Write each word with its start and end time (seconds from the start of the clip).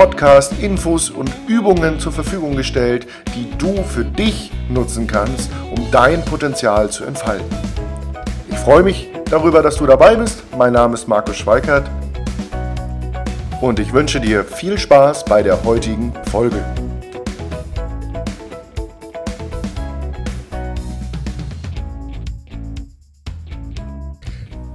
Podcast 0.00 0.54
Infos 0.62 1.10
und 1.10 1.30
Übungen 1.46 2.00
zur 2.00 2.10
Verfügung 2.10 2.56
gestellt, 2.56 3.06
die 3.34 3.46
du 3.58 3.82
für 3.82 4.02
dich 4.02 4.50
nutzen 4.70 5.06
kannst, 5.06 5.50
um 5.76 5.90
dein 5.90 6.24
Potenzial 6.24 6.88
zu 6.88 7.04
entfalten. 7.04 7.44
Ich 8.48 8.56
freue 8.56 8.82
mich 8.82 9.10
darüber, 9.26 9.62
dass 9.62 9.76
du 9.76 9.84
dabei 9.84 10.16
bist. 10.16 10.42
Mein 10.56 10.72
Name 10.72 10.94
ist 10.94 11.06
Markus 11.06 11.36
Schweikert 11.36 11.90
und 13.60 13.78
ich 13.78 13.92
wünsche 13.92 14.20
dir 14.20 14.42
viel 14.42 14.78
Spaß 14.78 15.26
bei 15.26 15.42
der 15.42 15.62
heutigen 15.64 16.14
Folge. 16.30 16.64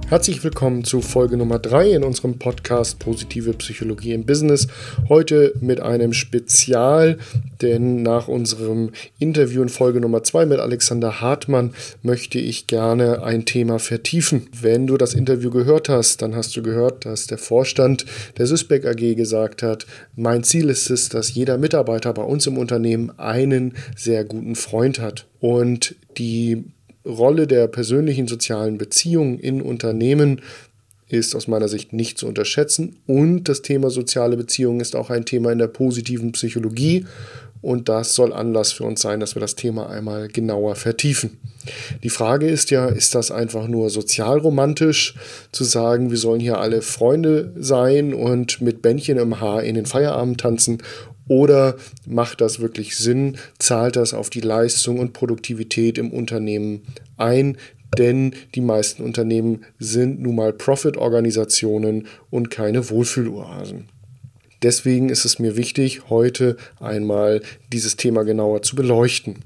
Herzlich 0.08 0.44
willkommen 0.44 0.84
zu 0.84 1.00
Folge 1.00 1.36
Nummer 1.36 1.58
3 1.58 1.90
in 1.90 2.04
unserem 2.04 2.38
Podcast 2.38 3.00
Positive 3.00 3.52
Psychologie 3.54 4.12
im 4.12 4.24
Business. 4.24 4.68
Heute 5.08 5.52
mit 5.60 5.80
einem 5.80 6.12
Spezial, 6.12 7.18
denn 7.60 8.04
nach 8.04 8.28
unserem 8.28 8.92
Interview 9.18 9.62
in 9.62 9.68
Folge 9.68 10.00
Nummer 10.00 10.22
2 10.22 10.46
mit 10.46 10.60
Alexander 10.60 11.20
Hartmann 11.20 11.74
möchte 12.02 12.38
ich 12.38 12.68
gerne 12.68 13.24
ein 13.24 13.46
Thema 13.46 13.80
vertiefen. 13.80 14.46
Wenn 14.52 14.86
du 14.86 14.96
das 14.96 15.12
Interview 15.12 15.50
gehört 15.50 15.88
hast, 15.88 16.22
dann 16.22 16.36
hast 16.36 16.56
du 16.56 16.62
gehört, 16.62 17.04
dass 17.04 17.26
der 17.26 17.38
Vorstand 17.38 18.06
der 18.38 18.46
Sysbeck 18.46 18.86
AG 18.86 19.16
gesagt 19.16 19.64
hat, 19.64 19.86
mein 20.14 20.44
Ziel 20.44 20.70
ist 20.70 20.88
es, 20.88 21.08
dass 21.08 21.34
jeder 21.34 21.58
Mitarbeiter 21.58 22.14
bei 22.14 22.22
uns 22.22 22.46
im 22.46 22.58
Unternehmen 22.58 23.10
einen 23.18 23.74
sehr 23.96 24.24
guten 24.24 24.54
Freund 24.54 25.00
hat. 25.00 25.26
Und 25.40 25.96
die 26.16 26.64
Rolle 27.06 27.46
der 27.46 27.68
persönlichen 27.68 28.28
sozialen 28.28 28.78
Beziehungen 28.78 29.38
in 29.38 29.62
Unternehmen 29.62 30.40
ist 31.08 31.36
aus 31.36 31.46
meiner 31.46 31.68
Sicht 31.68 31.92
nicht 31.92 32.18
zu 32.18 32.26
unterschätzen. 32.26 32.96
Und 33.06 33.44
das 33.44 33.62
Thema 33.62 33.90
soziale 33.90 34.36
Beziehungen 34.36 34.80
ist 34.80 34.96
auch 34.96 35.10
ein 35.10 35.24
Thema 35.24 35.52
in 35.52 35.58
der 35.58 35.68
positiven 35.68 36.32
Psychologie. 36.32 37.06
Und 37.62 37.88
das 37.88 38.14
soll 38.14 38.32
Anlass 38.32 38.72
für 38.72 38.84
uns 38.84 39.00
sein, 39.00 39.20
dass 39.20 39.34
wir 39.34 39.40
das 39.40 39.56
Thema 39.56 39.88
einmal 39.88 40.28
genauer 40.28 40.76
vertiefen. 40.76 41.38
Die 42.02 42.10
Frage 42.10 42.48
ist 42.48 42.70
ja, 42.70 42.86
ist 42.86 43.14
das 43.14 43.30
einfach 43.30 43.66
nur 43.66 43.90
sozialromantisch 43.90 45.14
zu 45.52 45.64
sagen, 45.64 46.10
wir 46.10 46.18
sollen 46.18 46.40
hier 46.40 46.58
alle 46.58 46.82
Freunde 46.82 47.52
sein 47.56 48.14
und 48.14 48.60
mit 48.60 48.82
Bändchen 48.82 49.18
im 49.18 49.40
Haar 49.40 49.64
in 49.64 49.74
den 49.74 49.86
Feierabend 49.86 50.40
tanzen? 50.40 50.78
Oder 51.28 51.76
macht 52.06 52.40
das 52.40 52.60
wirklich 52.60 52.96
Sinn? 52.96 53.36
Zahlt 53.58 53.96
das 53.96 54.14
auf 54.14 54.30
die 54.30 54.40
Leistung 54.40 54.98
und 54.98 55.12
Produktivität 55.12 55.98
im 55.98 56.12
Unternehmen 56.12 56.82
ein? 57.16 57.56
Denn 57.98 58.34
die 58.54 58.60
meisten 58.60 59.02
Unternehmen 59.02 59.64
sind 59.78 60.20
nun 60.20 60.36
mal 60.36 60.52
Profit-Organisationen 60.52 62.06
und 62.30 62.50
keine 62.50 62.90
Wohlfühloasen. 62.90 63.88
Deswegen 64.62 65.08
ist 65.08 65.24
es 65.24 65.38
mir 65.38 65.56
wichtig, 65.56 66.08
heute 66.08 66.56
einmal 66.80 67.42
dieses 67.72 67.96
Thema 67.96 68.24
genauer 68.24 68.62
zu 68.62 68.74
beleuchten. 68.74 69.36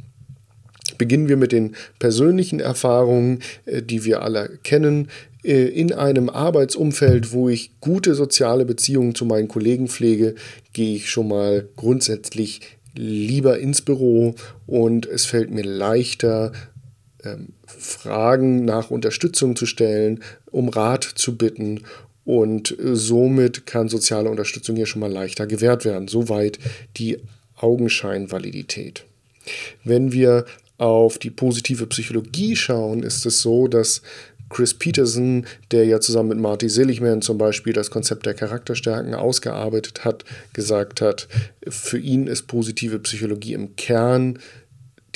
Beginnen 0.98 1.28
wir 1.28 1.36
mit 1.36 1.53
den 1.53 1.77
persönlichen 1.98 2.61
Erfahrungen, 2.61 3.41
äh, 3.64 3.83
die 3.83 4.05
wir 4.05 4.23
alle 4.23 4.58
kennen. 4.62 5.08
Äh, 5.42 5.66
in 5.66 5.92
einem 5.92 6.28
Arbeitsumfeld, 6.28 7.33
wo 7.33 7.48
ich 7.48 7.72
gute 7.80 8.14
soziale 8.14 8.64
Beziehungen 8.64 9.14
zu 9.14 9.24
meinen 9.24 9.48
Kollegen 9.48 9.89
pflege, 9.89 10.34
gehe 10.73 10.96
ich 10.96 11.11
schon 11.11 11.28
mal 11.28 11.68
grundsätzlich 11.77 12.61
lieber 12.95 13.58
ins 13.58 13.83
Büro 13.83 14.34
und 14.67 15.06
es 15.06 15.24
fällt 15.24 15.51
mir 15.51 15.64
leichter, 15.64 16.52
ähm, 17.24 17.48
Fragen 17.67 18.64
nach 18.64 18.90
Unterstützung 18.90 19.56
zu 19.56 19.67
stellen, 19.67 20.23
um 20.51 20.68
Rat 20.68 21.05
zu 21.05 21.36
bitten 21.36 21.83
und 22.24 22.77
somit 22.78 23.67
kann 23.67 23.89
soziale 23.89 24.30
Unterstützung 24.30 24.77
hier 24.77 24.86
schon 24.86 25.01
mal 25.01 25.11
leichter 25.11 25.46
gewährt 25.46 25.84
werden. 25.84 26.08
Soweit 26.08 26.58
die 26.96 27.18
Augenscheinvalidität. 27.57 29.05
Wenn 29.84 30.12
wir 30.12 30.45
auf 30.78 31.18
die 31.18 31.30
positive 31.30 31.86
Psychologie 31.86 32.57
schauen, 32.57 33.02
ist 33.02 33.27
es 33.27 33.40
so, 33.42 33.68
dass 33.68 34.02
Chris 34.50 34.74
Peterson, 34.74 35.46
der 35.70 35.86
ja 35.86 36.00
zusammen 36.00 36.30
mit 36.30 36.38
Marty 36.38 36.68
Seligman 36.68 37.22
zum 37.22 37.38
Beispiel 37.38 37.72
das 37.72 37.90
Konzept 37.90 38.27
der 38.27 38.34
Charakterstärken 38.34 39.14
ausgearbeitet 39.14 40.05
hat, 40.05 40.24
gesagt 40.52 41.00
hat, 41.00 41.28
für 41.66 41.98
ihn 41.98 42.27
ist 42.27 42.48
positive 42.48 42.98
Psychologie 42.98 43.55
im 43.55 43.77
Kern 43.77 44.39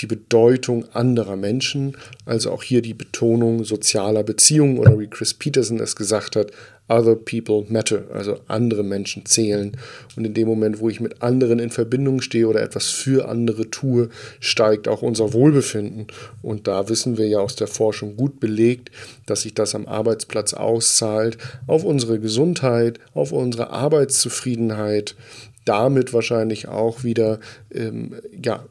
die 0.01 0.07
Bedeutung 0.07 0.87
anderer 0.93 1.37
Menschen, 1.37 1.97
also 2.25 2.51
auch 2.51 2.63
hier 2.63 2.83
die 2.83 2.95
Betonung 2.95 3.65
sozialer 3.65 4.25
Beziehungen 4.25 4.79
oder 4.79 4.99
wie 4.99 5.07
Chris 5.07 5.35
Peterson 5.35 5.79
es 5.79 5.95
gesagt 5.95 6.37
hat, 6.37 6.51
Other 6.87 7.17
people 7.17 7.65
matter, 7.69 8.05
also 8.13 8.41
andere 8.47 8.83
Menschen 8.83 9.25
zählen. 9.25 9.77
Und 10.17 10.27
in 10.27 10.35
dem 10.35 10.47
Moment, 10.47 10.81
wo 10.81 10.91
ich 10.91 11.01
mit 11.01 11.23
anderen 11.23 11.59
in 11.59 11.71
Verbindung 11.71 12.21
stehe 12.21 12.47
oder 12.47 12.63
etwas 12.63 12.91
für 12.91 13.27
andere 13.29 13.71
tue, 13.71 14.11
steigt 14.39 14.87
auch 14.87 15.01
unser 15.01 15.33
Wohlbefinden. 15.33 16.09
Und 16.43 16.67
da 16.69 16.89
wissen 16.91 17.17
wir 17.17 17.27
ja 17.27 17.39
aus 17.39 17.57
der 17.57 17.69
Forschung 17.69 18.17
gut 18.17 18.39
belegt, 18.39 18.91
dass 19.25 19.43
sich 19.43 19.55
das 19.55 19.75
am 19.75 19.87
Arbeitsplatz 19.87 20.53
auszahlt, 20.53 21.39
auf 21.67 21.85
unsere 21.85 22.21
Gesundheit, 22.21 23.01
auf 23.15 23.33
unsere 23.33 23.71
Arbeitszufriedenheit, 23.71 25.17
damit 25.65 26.13
wahrscheinlich 26.13 26.69
auch 26.69 27.03
wieder 27.03 27.41
ähm, 27.73 28.15
ja, 28.45 28.67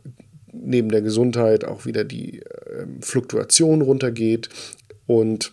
neben 0.52 0.90
der 0.90 1.02
Gesundheit 1.02 1.66
auch 1.66 1.85
wieder 1.88 2.03
die 2.03 2.41
äh, 2.41 2.85
Fluktuation 3.02 3.81
runtergeht 3.81 4.50
und 5.07 5.52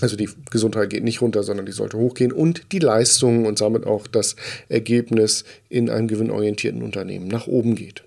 also 0.00 0.16
die 0.16 0.28
Gesundheit 0.50 0.90
geht 0.90 1.04
nicht 1.04 1.20
runter, 1.20 1.42
sondern 1.42 1.66
die 1.66 1.72
sollte 1.72 1.98
hochgehen 1.98 2.32
und 2.32 2.72
die 2.72 2.78
Leistung 2.78 3.46
und 3.46 3.60
damit 3.60 3.86
auch 3.86 4.06
das 4.06 4.36
Ergebnis 4.68 5.44
in 5.68 5.90
einem 5.90 6.08
gewinnorientierten 6.08 6.82
Unternehmen 6.82 7.28
nach 7.28 7.46
oben 7.46 7.74
geht. 7.74 8.04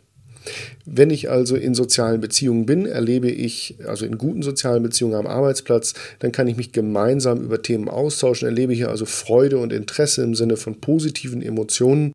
Wenn 0.85 1.11
ich 1.11 1.29
also 1.29 1.55
in 1.55 1.75
sozialen 1.75 2.19
Beziehungen 2.19 2.65
bin, 2.65 2.85
erlebe 2.85 3.29
ich, 3.29 3.75
also 3.85 4.05
in 4.05 4.17
guten 4.17 4.41
sozialen 4.41 4.81
Beziehungen 4.81 5.15
am 5.15 5.27
Arbeitsplatz, 5.27 5.93
dann 6.19 6.31
kann 6.31 6.47
ich 6.47 6.57
mich 6.57 6.71
gemeinsam 6.71 7.43
über 7.43 7.61
Themen 7.61 7.89
austauschen, 7.89 8.47
erlebe 8.47 8.73
hier 8.73 8.89
also 8.89 9.05
Freude 9.05 9.59
und 9.59 9.71
Interesse 9.71 10.23
im 10.23 10.33
Sinne 10.33 10.57
von 10.57 10.81
positiven 10.81 11.41
Emotionen, 11.41 12.11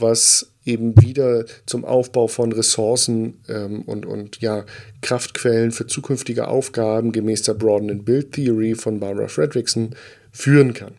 was 0.00 0.52
eben 0.68 1.00
wieder 1.00 1.46
zum 1.66 1.84
Aufbau 1.84 2.28
von 2.28 2.52
Ressourcen 2.52 3.40
ähm, 3.48 3.82
und, 3.82 4.04
und 4.04 4.40
ja, 4.40 4.64
Kraftquellen 5.00 5.72
für 5.72 5.86
zukünftige 5.86 6.48
Aufgaben 6.48 7.10
gemäß 7.10 7.42
der 7.42 7.54
Broaden 7.54 7.90
and 7.90 8.04
Build 8.04 8.32
Theory 8.32 8.74
von 8.74 9.00
Barbara 9.00 9.28
Fredrickson 9.28 9.94
führen 10.30 10.74
kann. 10.74 10.92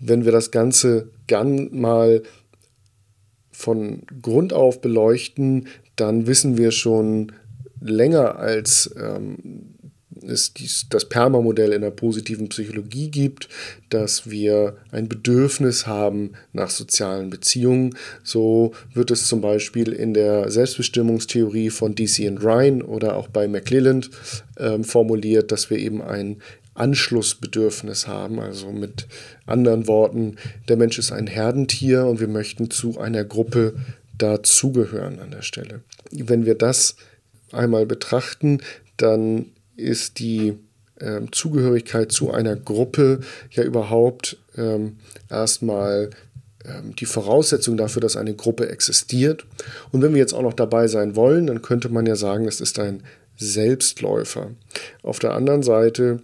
Wenn 0.00 0.24
wir 0.24 0.32
das 0.32 0.50
Ganze 0.50 1.10
gern 1.28 1.68
mal 1.72 2.22
von 3.52 4.02
Grund 4.20 4.52
auf 4.52 4.80
beleuchten, 4.80 5.68
dann 5.94 6.26
wissen 6.26 6.58
wir 6.58 6.72
schon 6.72 7.30
länger 7.80 8.36
als 8.36 8.92
ähm, 9.00 9.71
es 10.28 10.54
dies, 10.54 10.86
das 10.90 11.08
Perma-Modell 11.08 11.72
in 11.72 11.82
der 11.82 11.90
positiven 11.90 12.48
Psychologie 12.48 13.10
gibt, 13.10 13.48
dass 13.90 14.30
wir 14.30 14.76
ein 14.90 15.08
Bedürfnis 15.08 15.86
haben 15.86 16.32
nach 16.52 16.70
sozialen 16.70 17.30
Beziehungen. 17.30 17.96
So 18.22 18.72
wird 18.94 19.10
es 19.10 19.26
zum 19.26 19.40
Beispiel 19.40 19.92
in 19.92 20.14
der 20.14 20.50
Selbstbestimmungstheorie 20.50 21.70
von 21.70 21.94
DC 21.94 22.28
und 22.28 22.42
Ryan 22.42 22.82
oder 22.82 23.16
auch 23.16 23.28
bei 23.28 23.48
McClelland 23.48 24.10
äh, 24.56 24.82
formuliert, 24.82 25.52
dass 25.52 25.70
wir 25.70 25.78
eben 25.78 26.02
ein 26.02 26.38
Anschlussbedürfnis 26.74 28.06
haben. 28.06 28.40
Also 28.40 28.70
mit 28.70 29.06
anderen 29.46 29.86
Worten, 29.86 30.36
der 30.68 30.76
Mensch 30.76 30.98
ist 30.98 31.12
ein 31.12 31.26
Herdentier 31.26 32.06
und 32.06 32.20
wir 32.20 32.28
möchten 32.28 32.70
zu 32.70 32.98
einer 32.98 33.24
Gruppe 33.24 33.74
dazugehören 34.16 35.18
an 35.18 35.30
der 35.30 35.42
Stelle. 35.42 35.82
Wenn 36.10 36.46
wir 36.46 36.54
das 36.54 36.96
einmal 37.50 37.86
betrachten, 37.86 38.60
dann 38.96 39.46
ist 39.76 40.18
die 40.18 40.58
ähm, 41.00 41.32
Zugehörigkeit 41.32 42.12
zu 42.12 42.30
einer 42.30 42.56
Gruppe 42.56 43.20
ja 43.50 43.62
überhaupt 43.64 44.36
ähm, 44.56 44.98
erstmal 45.28 46.10
ähm, 46.64 46.94
die 46.96 47.06
Voraussetzung 47.06 47.76
dafür, 47.76 48.00
dass 48.00 48.16
eine 48.16 48.34
Gruppe 48.34 48.68
existiert. 48.68 49.44
Und 49.90 50.02
wenn 50.02 50.12
wir 50.12 50.20
jetzt 50.20 50.34
auch 50.34 50.42
noch 50.42 50.54
dabei 50.54 50.86
sein 50.88 51.16
wollen, 51.16 51.46
dann 51.46 51.62
könnte 51.62 51.88
man 51.88 52.06
ja 52.06 52.16
sagen, 52.16 52.46
es 52.46 52.60
ist 52.60 52.78
ein 52.78 53.02
Selbstläufer. 53.36 54.50
Auf 55.02 55.18
der 55.18 55.34
anderen 55.34 55.62
Seite 55.62 56.20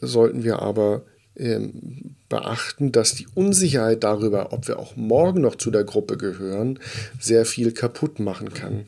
sollten 0.00 0.44
wir 0.44 0.60
aber 0.60 1.02
ähm, 1.36 2.16
beachten, 2.28 2.92
dass 2.92 3.14
die 3.14 3.26
Unsicherheit 3.34 4.04
darüber, 4.04 4.52
ob 4.52 4.68
wir 4.68 4.78
auch 4.78 4.96
morgen 4.96 5.40
noch 5.40 5.56
zu 5.56 5.70
der 5.70 5.84
Gruppe 5.84 6.16
gehören, 6.16 6.78
sehr 7.20 7.44
viel 7.44 7.72
kaputt 7.72 8.18
machen 8.18 8.52
kann. 8.52 8.86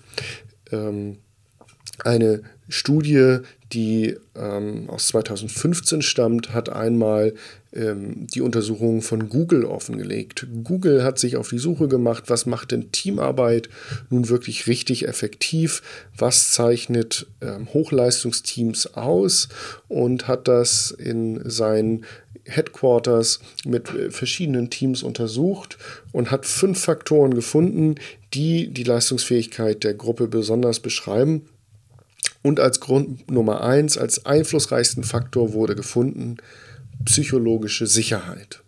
Ähm, 0.72 1.18
eine 2.04 2.42
Studie, 2.68 3.38
die 3.72 4.16
ähm, 4.34 4.88
aus 4.88 5.08
2015 5.08 6.02
stammt, 6.02 6.52
hat 6.52 6.68
einmal 6.68 7.34
ähm, 7.72 8.26
die 8.28 8.40
Untersuchungen 8.40 9.02
von 9.02 9.28
Google 9.28 9.64
offengelegt. 9.64 10.46
Google 10.64 11.04
hat 11.04 11.18
sich 11.18 11.36
auf 11.36 11.48
die 11.48 11.58
Suche 11.58 11.88
gemacht, 11.88 12.24
was 12.26 12.46
macht 12.46 12.72
denn 12.72 12.90
Teamarbeit 12.92 13.68
nun 14.10 14.28
wirklich 14.28 14.66
richtig 14.66 15.06
effektiv, 15.06 15.82
was 16.16 16.52
zeichnet 16.52 17.26
ähm, 17.40 17.68
Hochleistungsteams 17.72 18.94
aus 18.94 19.48
und 19.88 20.26
hat 20.26 20.48
das 20.48 20.90
in 20.90 21.48
seinen 21.48 22.04
Headquarters 22.44 23.40
mit 23.64 23.92
äh, 23.94 24.10
verschiedenen 24.10 24.70
Teams 24.70 25.02
untersucht 25.02 25.78
und 26.12 26.30
hat 26.30 26.46
fünf 26.46 26.80
Faktoren 26.80 27.34
gefunden, 27.34 27.96
die 28.34 28.68
die 28.68 28.84
Leistungsfähigkeit 28.84 29.84
der 29.84 29.94
Gruppe 29.94 30.28
besonders 30.28 30.80
beschreiben. 30.80 31.42
Und 32.46 32.60
als 32.60 32.78
Grund 32.78 33.28
Nummer 33.28 33.62
eins, 33.62 33.98
als 33.98 34.24
einflussreichsten 34.24 35.02
Faktor 35.02 35.52
wurde 35.52 35.74
gefunden 35.74 36.36
psychologische 37.04 37.88
Sicherheit. 37.88 38.62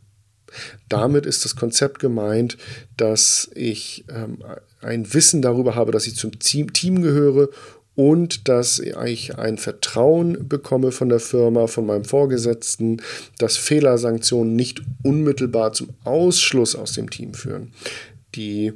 Damit 0.89 1.27
ist 1.27 1.45
das 1.45 1.55
Konzept 1.55 2.01
gemeint, 2.01 2.59
dass 2.97 3.49
ich 3.55 4.05
ähm, 4.13 4.39
ein 4.81 5.15
Wissen 5.15 5.43
darüber 5.43 5.77
habe, 5.77 5.93
dass 5.93 6.09
ich 6.09 6.17
zum 6.17 6.41
Team, 6.41 6.73
Team 6.73 7.03
gehöre 7.03 7.51
und 7.95 8.49
dass 8.49 8.81
ich 8.81 9.39
ein 9.39 9.59
Vertrauen 9.59 10.49
bekomme 10.49 10.91
von 10.91 11.09
der 11.09 11.21
Firma, 11.21 11.69
von 11.69 11.87
meinem 11.87 12.05
Vorgesetzten, 12.05 13.01
dass 13.39 13.57
Fehlersanktionen 13.57 14.57
nicht 14.57 14.83
unmittelbar 15.05 15.73
zum 15.73 15.91
Ausschluss 16.03 16.75
aus 16.75 16.95
dem 16.95 17.11
Team 17.11 17.33
führen. 17.33 17.73
Die 18.35 18.73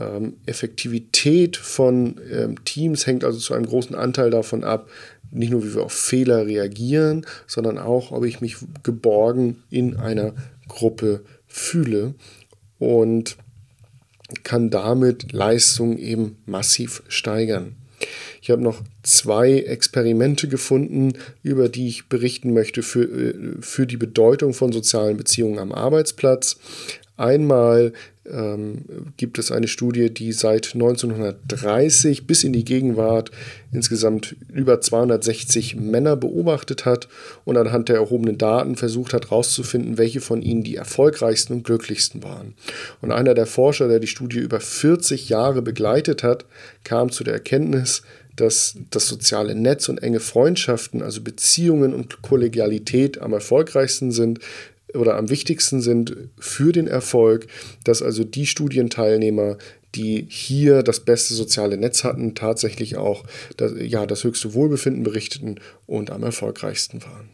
ähm, 0.00 0.34
Effektivität 0.46 1.56
von 1.56 2.20
ähm, 2.30 2.64
Teams 2.64 3.06
hängt 3.06 3.24
also 3.24 3.38
zu 3.38 3.54
einem 3.54 3.66
großen 3.66 3.94
Anteil 3.94 4.30
davon 4.30 4.64
ab, 4.64 4.88
nicht 5.30 5.50
nur 5.50 5.64
wie 5.64 5.74
wir 5.74 5.82
auf 5.82 5.92
Fehler 5.92 6.46
reagieren, 6.46 7.26
sondern 7.46 7.78
auch, 7.78 8.12
ob 8.12 8.24
ich 8.24 8.40
mich 8.40 8.56
geborgen 8.82 9.62
in 9.70 9.96
einer 9.96 10.34
Gruppe 10.68 11.24
fühle 11.46 12.14
und 12.78 13.36
kann 14.42 14.70
damit 14.70 15.32
Leistung 15.32 15.98
eben 15.98 16.36
massiv 16.46 17.02
steigern. 17.08 17.76
Ich 18.42 18.50
habe 18.50 18.62
noch 18.62 18.82
zwei 19.02 19.52
Experimente 19.60 20.48
gefunden, 20.48 21.14
über 21.42 21.68
die 21.68 21.88
ich 21.88 22.08
berichten 22.08 22.52
möchte 22.52 22.82
für, 22.82 23.04
äh, 23.04 23.34
für 23.60 23.86
die 23.86 23.96
Bedeutung 23.96 24.52
von 24.52 24.72
sozialen 24.72 25.16
Beziehungen 25.16 25.58
am 25.58 25.72
Arbeitsplatz. 25.72 26.58
Einmal 27.16 27.92
ähm, 28.30 29.12
gibt 29.16 29.38
es 29.38 29.50
eine 29.50 29.68
Studie, 29.68 30.12
die 30.12 30.32
seit 30.32 30.74
1930 30.74 32.26
bis 32.26 32.44
in 32.44 32.52
die 32.52 32.64
Gegenwart 32.64 33.30
insgesamt 33.72 34.36
über 34.52 34.80
260 34.80 35.76
Männer 35.76 36.16
beobachtet 36.16 36.84
hat 36.84 37.08
und 37.44 37.56
anhand 37.56 37.88
der 37.88 37.96
erhobenen 37.96 38.38
Daten 38.38 38.76
versucht 38.76 39.12
hat 39.12 39.30
herauszufinden, 39.30 39.98
welche 39.98 40.20
von 40.20 40.42
ihnen 40.42 40.62
die 40.62 40.76
erfolgreichsten 40.76 41.54
und 41.54 41.64
glücklichsten 41.64 42.22
waren. 42.22 42.54
Und 43.00 43.12
einer 43.12 43.34
der 43.34 43.46
Forscher, 43.46 43.88
der 43.88 44.00
die 44.00 44.06
Studie 44.06 44.38
über 44.38 44.60
40 44.60 45.28
Jahre 45.28 45.62
begleitet 45.62 46.22
hat, 46.22 46.46
kam 46.84 47.10
zu 47.10 47.24
der 47.24 47.34
Erkenntnis, 47.34 48.02
dass 48.36 48.76
das 48.90 49.06
soziale 49.06 49.54
Netz 49.54 49.88
und 49.88 50.02
enge 50.02 50.20
Freundschaften, 50.20 51.02
also 51.02 51.20
Beziehungen 51.20 51.94
und 51.94 52.22
Kollegialität 52.22 53.20
am 53.20 53.32
erfolgreichsten 53.32 54.10
sind, 54.10 54.40
oder 54.94 55.16
am 55.16 55.30
wichtigsten 55.30 55.80
sind 55.80 56.16
für 56.38 56.72
den 56.72 56.86
Erfolg, 56.86 57.46
dass 57.84 58.02
also 58.02 58.24
die 58.24 58.46
Studienteilnehmer, 58.46 59.58
die 59.94 60.26
hier 60.28 60.82
das 60.82 61.00
beste 61.00 61.34
soziale 61.34 61.76
Netz 61.76 62.04
hatten, 62.04 62.34
tatsächlich 62.34 62.96
auch 62.96 63.24
das, 63.56 63.72
ja, 63.78 64.06
das 64.06 64.24
höchste 64.24 64.54
Wohlbefinden 64.54 65.02
berichteten 65.02 65.60
und 65.86 66.10
am 66.10 66.22
erfolgreichsten 66.22 67.02
waren. 67.02 67.28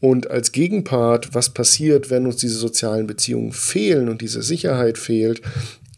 Und 0.00 0.30
als 0.30 0.52
Gegenpart, 0.52 1.34
was 1.34 1.50
passiert, 1.50 2.10
wenn 2.10 2.26
uns 2.26 2.36
diese 2.36 2.56
sozialen 2.56 3.06
Beziehungen 3.06 3.52
fehlen 3.52 4.08
und 4.08 4.20
diese 4.20 4.42
Sicherheit 4.42 4.98
fehlt, 4.98 5.42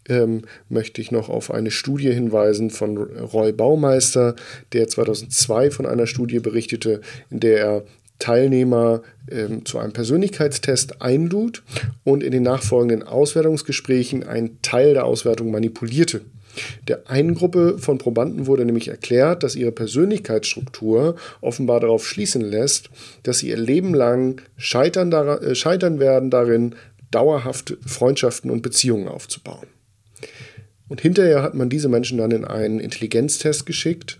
ähm, 0.07 0.43
möchte 0.69 1.01
ich 1.01 1.11
noch 1.11 1.29
auf 1.29 1.49
eine 1.49 1.71
Studie 1.71 2.11
hinweisen 2.11 2.69
von 2.69 2.97
Roy 2.97 3.51
Baumeister, 3.51 4.35
der 4.73 4.87
2002 4.87 5.71
von 5.71 5.85
einer 5.85 6.05
Studie 6.05 6.39
berichtete, 6.39 7.01
in 7.31 7.39
der 7.39 7.59
er 7.59 7.83
Teilnehmer 8.19 9.01
ähm, 9.29 9.65
zu 9.65 9.77
einem 9.79 9.93
Persönlichkeitstest 9.93 11.01
einlud 11.01 11.63
und 12.03 12.23
in 12.23 12.31
den 12.31 12.43
nachfolgenden 12.43 13.03
Auswertungsgesprächen 13.03 14.23
einen 14.23 14.61
Teil 14.61 14.93
der 14.93 15.05
Auswertung 15.05 15.51
manipulierte. 15.51 16.21
Der 16.87 17.09
einen 17.09 17.35
Gruppe 17.35 17.77
von 17.79 17.97
Probanden 17.97 18.47
wurde 18.47 18.65
nämlich 18.65 18.87
erklärt, 18.87 19.43
dass 19.43 19.55
ihre 19.55 19.73
Persönlichkeitsstruktur 19.73 21.15
offenbar 21.41 21.81
darauf 21.81 22.07
schließen 22.07 22.41
lässt, 22.41 22.89
dass 23.23 23.39
sie 23.39 23.49
ihr 23.49 23.57
Leben 23.57 23.93
lang 23.93 24.41
scheitern, 24.57 25.11
äh, 25.11 25.53
scheitern 25.53 25.99
werden 25.99 26.29
darin, 26.29 26.75
dauerhaft 27.11 27.77
Freundschaften 27.85 28.49
und 28.49 28.61
Beziehungen 28.61 29.07
aufzubauen. 29.07 29.67
Und 30.87 31.01
hinterher 31.01 31.41
hat 31.41 31.55
man 31.55 31.69
diese 31.69 31.89
Menschen 31.89 32.17
dann 32.17 32.31
in 32.31 32.45
einen 32.45 32.79
Intelligenztest 32.79 33.65
geschickt 33.65 34.19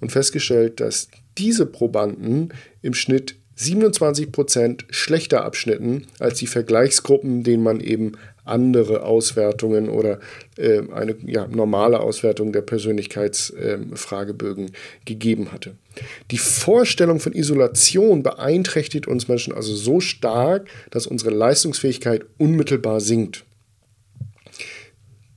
und 0.00 0.12
festgestellt, 0.12 0.80
dass 0.80 1.08
diese 1.38 1.66
Probanden 1.66 2.52
im 2.82 2.94
Schnitt 2.94 3.36
27 3.56 4.32
Prozent 4.32 4.84
schlechter 4.90 5.44
abschnitten 5.44 6.06
als 6.18 6.38
die 6.38 6.46
Vergleichsgruppen, 6.46 7.42
denen 7.42 7.62
man 7.62 7.80
eben 7.80 8.12
andere 8.44 9.02
Auswertungen 9.02 9.88
oder 9.88 10.20
äh, 10.56 10.82
eine 10.92 11.16
ja, 11.26 11.48
normale 11.48 12.00
Auswertung 12.00 12.52
der 12.52 12.62
Persönlichkeitsfragebögen 12.62 14.68
äh, 14.68 14.72
gegeben 15.04 15.52
hatte. 15.52 15.74
Die 16.30 16.38
Vorstellung 16.38 17.18
von 17.18 17.32
Isolation 17.32 18.22
beeinträchtigt 18.22 19.08
uns 19.08 19.26
Menschen 19.26 19.54
also 19.54 19.74
so 19.74 20.00
stark, 20.00 20.68
dass 20.90 21.06
unsere 21.06 21.30
Leistungsfähigkeit 21.30 22.26
unmittelbar 22.38 23.00
sinkt. 23.00 23.44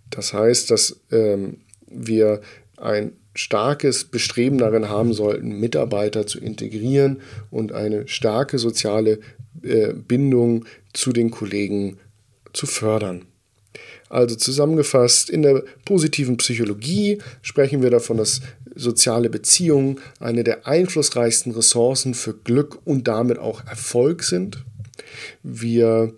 Das 0.10 0.34
heißt, 0.34 0.72
dass 0.72 1.00
ähm, 1.12 1.58
wir 1.88 2.42
ein 2.78 3.14
starkes 3.40 4.04
Bestreben 4.04 4.58
darin 4.58 4.90
haben 4.90 5.14
sollten, 5.14 5.62
Mitarbeiter 5.62 6.28
zu 6.28 6.40
integrieren 6.40 7.22
und 7.50 7.72
eine 7.72 8.06
starke 8.10 8.60
soziale 8.60 9.20
äh, 9.64 9.94
Bindung 9.94 10.66
zu 10.92 11.14
den 11.14 11.32
Kollegen 11.32 12.00
zu 12.52 12.66
fördern. 12.66 13.24
Also 14.10 14.36
zusammengefasst, 14.36 15.30
in 15.30 15.44
der 15.44 15.64
positiven 15.86 16.36
Psychologie 16.36 17.20
sprechen 17.42 17.82
wir 17.82 17.90
davon, 17.90 18.18
dass 18.18 18.42
soziale 18.76 19.30
Beziehungen 19.30 20.00
eine 20.20 20.44
der 20.44 20.68
einflussreichsten 20.68 21.54
Ressourcen 21.54 22.16
für 22.16 22.34
Glück 22.34 22.80
und 22.84 23.08
damit 23.08 23.38
auch 23.38 23.66
Erfolg 23.66 24.24
sind. 24.24 24.66
Wir 25.44 26.14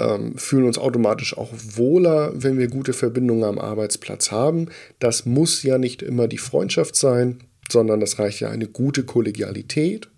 ähm, 0.00 0.36
fühlen 0.36 0.64
uns 0.64 0.78
automatisch 0.78 1.36
auch 1.36 1.52
wohler, 1.52 2.32
wenn 2.34 2.58
wir 2.58 2.68
gute 2.68 2.92
Verbindungen 2.92 3.44
am 3.44 3.58
Arbeitsplatz 3.58 4.30
haben. 4.30 4.68
Das 4.98 5.26
muss 5.26 5.62
ja 5.62 5.78
nicht 5.78 6.02
immer 6.02 6.26
die 6.26 6.38
Freundschaft 6.38 6.96
sein, 6.96 7.38
sondern 7.70 8.00
das 8.00 8.18
reicht 8.18 8.40
ja 8.40 8.48
eine 8.50 8.66
gute 8.66 9.04
Kollegialität. 9.04 10.08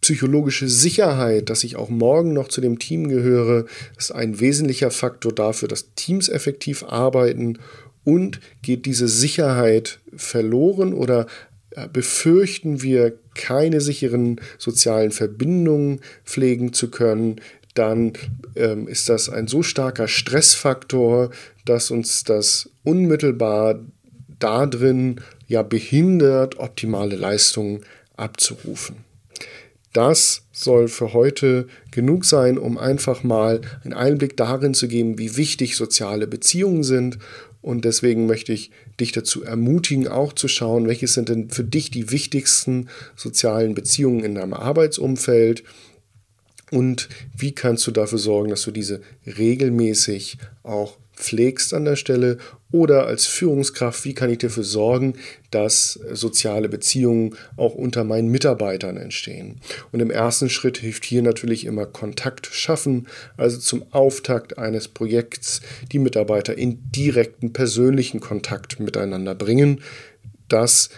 Psychologische 0.00 0.68
Sicherheit, 0.68 1.50
dass 1.50 1.64
ich 1.64 1.76
auch 1.76 1.88
morgen 1.88 2.32
noch 2.32 2.48
zu 2.48 2.60
dem 2.60 2.78
Team 2.78 3.08
gehöre, 3.08 3.64
ist 3.96 4.12
ein 4.12 4.38
wesentlicher 4.38 4.90
Faktor 4.90 5.32
dafür, 5.32 5.68
dass 5.68 5.94
Teams 5.94 6.28
effektiv 6.28 6.84
arbeiten. 6.84 7.58
Und 8.04 8.40
geht 8.62 8.86
diese 8.86 9.08
Sicherheit 9.08 9.98
verloren 10.16 10.94
oder 10.94 11.26
äh, 11.72 11.88
befürchten 11.88 12.80
wir 12.80 13.18
keine 13.34 13.80
sicheren 13.80 14.40
sozialen 14.56 15.10
Verbindungen 15.10 16.00
pflegen 16.24 16.72
zu 16.72 16.90
können, 16.90 17.40
dann 17.78 18.12
ähm, 18.56 18.88
ist 18.88 19.08
das 19.08 19.28
ein 19.28 19.46
so 19.46 19.62
starker 19.62 20.08
Stressfaktor, 20.08 21.30
dass 21.64 21.90
uns 21.90 22.24
das 22.24 22.68
unmittelbar 22.84 23.80
darin 24.38 25.20
ja 25.46 25.62
behindert, 25.62 26.58
optimale 26.58 27.16
Leistungen 27.16 27.80
abzurufen. 28.16 28.96
Das 29.92 30.42
soll 30.52 30.88
für 30.88 31.12
heute 31.12 31.66
genug 31.90 32.24
sein, 32.24 32.58
um 32.58 32.78
einfach 32.78 33.22
mal 33.22 33.60
einen 33.84 33.94
Einblick 33.94 34.36
darin 34.36 34.74
zu 34.74 34.86
geben, 34.86 35.18
wie 35.18 35.36
wichtig 35.36 35.76
soziale 35.76 36.26
Beziehungen 36.26 36.84
sind. 36.84 37.18
Und 37.62 37.84
deswegen 37.84 38.26
möchte 38.26 38.52
ich 38.52 38.70
dich 39.00 39.12
dazu 39.12 39.42
ermutigen, 39.42 40.06
auch 40.06 40.32
zu 40.32 40.46
schauen, 40.46 40.86
welche 40.86 41.08
sind 41.08 41.28
denn 41.28 41.50
für 41.50 41.64
dich 41.64 41.90
die 41.90 42.10
wichtigsten 42.10 42.88
sozialen 43.16 43.74
Beziehungen 43.74 44.24
in 44.24 44.34
deinem 44.34 44.54
Arbeitsumfeld 44.54 45.64
und 46.70 47.08
wie 47.36 47.52
kannst 47.52 47.86
du 47.86 47.90
dafür 47.90 48.18
sorgen, 48.18 48.50
dass 48.50 48.62
du 48.62 48.70
diese 48.70 49.00
regelmäßig 49.26 50.38
auch 50.62 50.98
pflegst 51.18 51.74
an 51.74 51.84
der 51.84 51.96
Stelle 51.96 52.38
Oder 52.70 53.06
als 53.06 53.24
Führungskraft, 53.24 54.04
wie 54.04 54.12
kann 54.12 54.28
ich 54.28 54.38
dafür 54.38 54.62
sorgen, 54.62 55.14
dass 55.50 55.98
soziale 56.12 56.68
Beziehungen 56.68 57.34
auch 57.56 57.74
unter 57.74 58.04
meinen 58.04 58.28
Mitarbeitern 58.28 58.98
entstehen? 58.98 59.60
Und 59.90 60.00
im 60.00 60.10
ersten 60.10 60.50
Schritt 60.50 60.76
hilft 60.76 61.06
hier 61.06 61.22
natürlich 61.22 61.64
immer 61.64 61.86
Kontakt 61.86 62.46
schaffen, 62.46 63.08
also 63.38 63.58
zum 63.58 63.84
Auftakt 63.92 64.58
eines 64.58 64.88
Projekts 64.88 65.62
die 65.90 65.98
Mitarbeiter 65.98 66.58
in 66.58 66.90
direkten 66.92 67.54
persönlichen 67.54 68.20
Kontakt 68.20 68.78
miteinander 68.80 69.34
bringen. 69.34 69.80
Das 70.48 70.90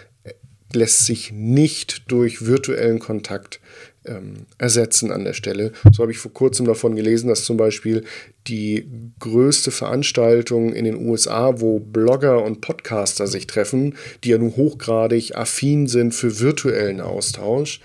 lässt 0.73 1.05
sich 1.05 1.31
nicht 1.31 2.11
durch 2.11 2.45
virtuellen 2.45 2.99
Kontakt 2.99 3.61
ähm, 4.05 4.45
ersetzen 4.57 5.11
an 5.11 5.23
der 5.23 5.33
Stelle. 5.33 5.71
So 5.91 6.01
habe 6.01 6.11
ich 6.11 6.17
vor 6.17 6.33
kurzem 6.33 6.65
davon 6.65 6.95
gelesen, 6.95 7.27
dass 7.27 7.43
zum 7.43 7.57
Beispiel 7.57 8.03
die 8.47 8.87
größte 9.19 9.69
Veranstaltung 9.69 10.73
in 10.73 10.85
den 10.85 11.07
USA, 11.07 11.61
wo 11.61 11.79
Blogger 11.79 12.43
und 12.43 12.61
Podcaster 12.61 13.27
sich 13.27 13.45
treffen, 13.45 13.95
die 14.23 14.29
ja 14.29 14.37
nun 14.37 14.55
hochgradig 14.55 15.35
affin 15.35 15.87
sind 15.87 16.15
für 16.15 16.39
virtuellen 16.39 17.01
Austausch, 17.01 17.81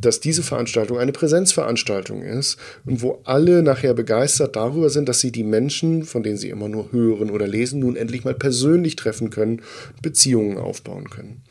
dass 0.00 0.20
diese 0.20 0.42
Veranstaltung 0.42 0.98
eine 0.98 1.12
Präsenzveranstaltung 1.12 2.22
ist 2.22 2.56
und 2.86 3.02
wo 3.02 3.20
alle 3.24 3.62
nachher 3.62 3.92
begeistert 3.92 4.56
darüber 4.56 4.88
sind, 4.88 5.08
dass 5.10 5.20
sie 5.20 5.30
die 5.30 5.44
Menschen, 5.44 6.04
von 6.04 6.22
denen 6.22 6.38
sie 6.38 6.48
immer 6.48 6.68
nur 6.68 6.90
hören 6.92 7.30
oder 7.30 7.46
lesen, 7.46 7.80
nun 7.80 7.96
endlich 7.96 8.24
mal 8.24 8.34
persönlich 8.34 8.96
treffen 8.96 9.28
können, 9.28 9.60
Beziehungen 10.00 10.56
aufbauen 10.56 11.10
können. 11.10 11.42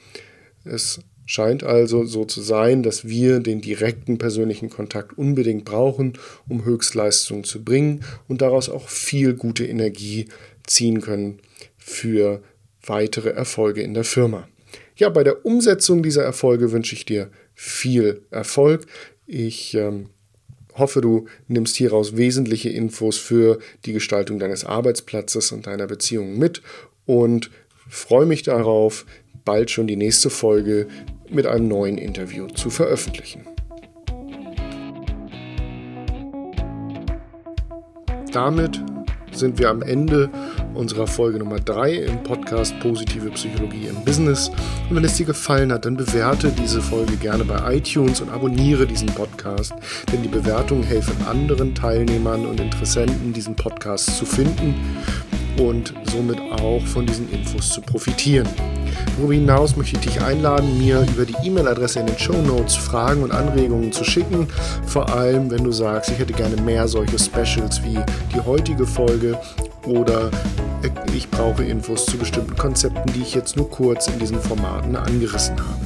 Es 0.66 1.00
scheint 1.30 1.64
also 1.64 2.06
so 2.06 2.26
zu 2.26 2.42
sein, 2.42 2.82
dass 2.82 3.08
wir 3.08 3.40
den 3.40 3.62
direkten 3.62 4.18
persönlichen 4.18 4.72
Kontakt 4.72 5.16
unbedingt 5.16 5.64
brauchen, 5.64 6.14
um 6.48 6.66
Höchstleistungen 6.66 7.44
zu 7.44 7.64
bringen 7.64 8.04
und 8.28 8.42
daraus 8.42 8.68
auch 8.68 8.90
viel 8.90 9.36
gute 9.36 9.64
Energie 9.64 10.26
ziehen 10.66 11.02
können 11.02 11.40
für 11.78 12.42
weitere 12.84 13.30
Erfolge 13.30 13.84
in 13.84 13.94
der 13.94 14.06
Firma. 14.06 14.48
Ja, 14.96 15.10
bei 15.10 15.24
der 15.24 15.46
Umsetzung 15.46 16.02
dieser 16.02 16.24
Erfolge 16.24 16.72
wünsche 16.72 16.96
ich 16.96 17.06
dir 17.06 17.30
viel 17.54 18.24
Erfolg. 18.32 18.88
Ich 19.28 19.76
ähm, 19.76 20.08
hoffe, 20.74 21.00
du 21.00 21.28
nimmst 21.48 21.76
hieraus 21.76 22.18
wesentliche 22.18 22.70
Infos 22.70 23.18
für 23.18 23.60
die 23.86 23.94
Gestaltung 23.94 24.40
deines 24.40 24.66
Arbeitsplatzes 24.66 25.52
und 25.52 25.68
deiner 25.68 25.86
Beziehungen 25.86 26.40
mit 26.40 26.64
und 27.06 27.52
freue 27.88 28.26
mich 28.26 28.42
darauf, 28.42 29.06
bald 29.46 29.72
schon 29.72 29.86
die 29.88 29.96
nächste 29.96 30.30
Folge 30.30 30.88
mit 31.30 31.46
einem 31.46 31.68
neuen 31.68 31.98
Interview 31.98 32.48
zu 32.48 32.70
veröffentlichen. 32.70 33.46
Damit 38.32 38.80
sind 39.32 39.58
wir 39.58 39.70
am 39.70 39.82
Ende 39.82 40.30
unserer 40.74 41.08
Folge 41.08 41.40
Nummer 41.40 41.60
3 41.60 41.94
im 41.94 42.24
Podcast 42.24 42.78
Positive 42.80 43.30
Psychologie 43.32 43.88
im 43.88 44.04
Business. 44.04 44.50
Und 44.90 44.96
wenn 44.96 45.04
es 45.04 45.16
dir 45.16 45.26
gefallen 45.26 45.72
hat, 45.72 45.86
dann 45.86 45.98
bewerte 45.98 46.52
diese 46.52 46.82
Folge 46.82 47.16
gerne 47.16 47.44
bei 47.46 47.78
iTunes 47.78 48.22
und 48.22 48.30
abonniere 48.30 48.86
diesen 48.86 49.08
Podcast, 49.08 49.74
denn 50.12 50.22
die 50.24 50.30
Bewertungen 50.30 50.84
helfen 50.84 51.16
anderen 51.28 51.74
Teilnehmern 51.74 52.46
und 52.46 52.60
Interessenten, 52.60 53.34
diesen 53.34 53.56
Podcast 53.56 54.18
zu 54.18 54.26
finden 54.26 54.76
und 55.58 55.94
somit 56.12 56.40
auch 56.40 56.86
von 56.86 57.06
diesen 57.06 57.32
Infos 57.32 57.70
zu 57.70 57.82
profitieren. 57.82 58.48
Darüber 59.16 59.34
hinaus 59.34 59.76
möchte 59.76 59.98
ich 59.98 60.06
dich 60.06 60.22
einladen, 60.22 60.78
mir 60.78 61.06
über 61.14 61.26
die 61.26 61.36
E-Mail-Adresse 61.44 62.00
in 62.00 62.08
den 62.08 62.18
Show 62.18 62.42
Notes 62.42 62.76
Fragen 62.76 63.24
und 63.24 63.32
Anregungen 63.32 63.92
zu 63.92 64.04
schicken. 64.04 64.48
Vor 64.86 65.10
allem, 65.10 65.52
wenn 65.52 65.64
du 65.64 65.72
sagst, 65.72 66.10
ich 66.12 66.20
hätte 66.20 66.34
gerne 66.34 66.62
mehr 66.62 66.88
solche 66.88 67.20
Specials 67.20 67.84
wie 67.84 68.00
die 68.34 68.40
heutige 68.40 68.86
Folge 68.86 69.38
oder 69.86 70.32
ich 71.14 71.30
brauche 71.30 71.64
Infos 71.64 72.06
zu 72.06 72.18
bestimmten 72.18 72.56
Konzepten, 72.56 73.12
die 73.14 73.22
ich 73.22 73.36
jetzt 73.36 73.58
nur 73.58 73.70
kurz 73.70 74.08
in 74.08 74.20
diesen 74.20 74.40
Formaten 74.40 74.96
angerissen 74.96 75.58
habe. 75.58 75.86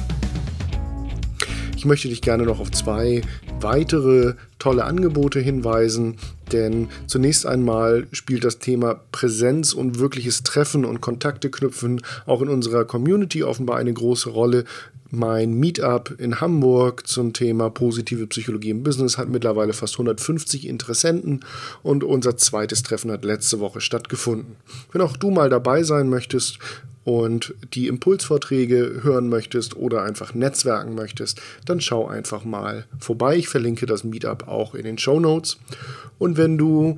Ich 1.76 1.84
möchte 1.84 2.08
dich 2.08 2.22
gerne 2.22 2.44
noch 2.44 2.60
auf 2.60 2.70
zwei 2.70 3.20
weitere 3.60 4.34
tolle 4.58 4.84
Angebote 4.84 5.40
hinweisen, 5.40 6.16
denn 6.54 6.88
zunächst 7.08 7.46
einmal 7.46 8.06
spielt 8.12 8.44
das 8.44 8.60
Thema 8.60 9.00
Präsenz 9.10 9.72
und 9.72 9.98
wirkliches 9.98 10.44
Treffen 10.44 10.84
und 10.84 11.00
Kontakte 11.00 11.50
knüpfen 11.50 12.00
auch 12.26 12.40
in 12.40 12.48
unserer 12.48 12.84
Community 12.84 13.42
offenbar 13.42 13.76
eine 13.76 13.92
große 13.92 14.30
Rolle. 14.30 14.64
Mein 15.10 15.54
Meetup 15.54 16.14
in 16.18 16.40
Hamburg 16.40 17.06
zum 17.06 17.32
Thema 17.32 17.70
positive 17.70 18.26
Psychologie 18.28 18.70
im 18.70 18.82
Business 18.84 19.18
hat 19.18 19.28
mittlerweile 19.28 19.72
fast 19.72 19.94
150 19.94 20.66
Interessenten 20.66 21.40
und 21.82 22.04
unser 22.04 22.36
zweites 22.36 22.82
Treffen 22.82 23.10
hat 23.10 23.24
letzte 23.24 23.58
Woche 23.60 23.80
stattgefunden. 23.80 24.56
Wenn 24.92 25.02
auch 25.02 25.16
du 25.16 25.30
mal 25.30 25.50
dabei 25.50 25.82
sein 25.82 26.08
möchtest 26.08 26.58
und 27.04 27.54
die 27.74 27.86
Impulsvorträge 27.86 29.00
hören 29.02 29.28
möchtest 29.28 29.76
oder 29.76 30.02
einfach 30.02 30.34
netzwerken 30.34 30.94
möchtest, 30.94 31.40
dann 31.66 31.80
schau 31.80 32.06
einfach 32.06 32.44
mal 32.44 32.86
vorbei. 32.98 33.36
Ich 33.36 33.48
verlinke 33.48 33.86
das 33.86 34.04
Meetup 34.04 34.48
auch 34.48 34.74
in 34.74 34.84
den 34.84 34.98
Show 34.98 35.20
Notes. 35.20 35.58
Und 36.18 36.36
wenn 36.36 36.56
du 36.58 36.96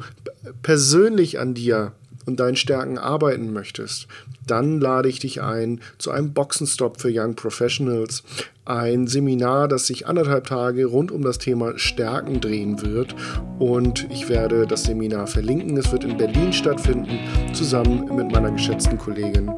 persönlich 0.63 1.39
an 1.39 1.55
dir 1.55 1.93
und 2.25 2.41
deinen 2.41 2.57
Stärken 2.57 2.99
arbeiten 2.99 3.53
möchtest, 3.53 4.09
dann 4.47 4.81
lade 4.81 5.09
ich 5.09 5.19
dich 5.19 5.43
ein 5.43 5.81
zu 5.99 6.11
einem 6.11 6.33
Boxenstopp 6.33 7.01
für 7.01 7.11
Young 7.13 7.35
Professionals, 7.35 8.23
ein 8.65 9.07
Seminar, 9.07 9.69
das 9.69 9.87
sich 9.87 10.07
anderthalb 10.07 10.47
Tage 10.47 10.87
rund 10.87 11.13
um 11.13 11.23
das 11.23 11.39
Thema 11.39 11.79
Stärken 11.79 12.41
drehen 12.41 12.83
wird. 12.83 13.15
Und 13.59 14.09
ich 14.11 14.29
werde 14.29 14.67
das 14.67 14.85
Seminar 14.85 15.29
verlinken. 15.29 15.77
Es 15.77 15.93
wird 15.93 16.05
in 16.05 16.17
Berlin 16.17 16.53
stattfinden, 16.53 17.19
zusammen 17.53 18.15
mit 18.15 18.31
meiner 18.31 18.51
geschätzten 18.51 18.99
Kollegin 18.99 19.51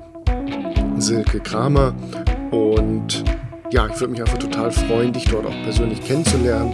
Silke 1.00 1.40
Kramer. 1.40 1.95
Und 2.50 3.25
ja, 3.71 3.87
ich 3.87 4.00
würde 4.00 4.12
mich 4.12 4.21
einfach 4.21 4.38
total 4.38 4.71
freuen, 4.73 5.12
dich 5.12 5.25
dort 5.25 5.47
auch 5.47 5.62
persönlich 5.64 6.02
kennenzulernen. 6.02 6.73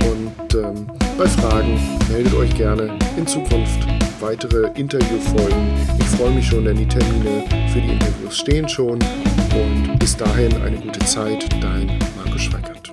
Und 0.00 0.54
ähm, 0.54 0.86
bei 1.16 1.26
Fragen 1.26 1.78
meldet 2.10 2.34
euch 2.34 2.54
gerne 2.56 2.98
in 3.16 3.26
Zukunft 3.26 3.86
weitere 4.20 4.70
Interviewfolgen. 4.78 5.72
Ich 5.98 6.06
freue 6.06 6.30
mich 6.30 6.46
schon, 6.46 6.64
denn 6.64 6.76
die 6.76 6.88
Termine 6.88 7.44
für 7.72 7.80
die 7.80 7.92
Interviews 7.92 8.38
stehen 8.38 8.68
schon. 8.68 8.98
Und 9.54 9.98
bis 9.98 10.16
dahin 10.16 10.52
eine 10.62 10.76
gute 10.78 11.00
Zeit, 11.00 11.46
dein 11.62 11.86
Markus 12.16 12.42
Schweikert. 12.42 12.92